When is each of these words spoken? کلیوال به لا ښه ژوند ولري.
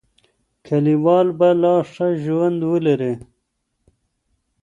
کلیوال 0.65 1.27
به 1.39 1.49
لا 1.61 1.75
ښه 1.91 2.07
ژوند 2.23 2.59
ولري. 2.71 3.13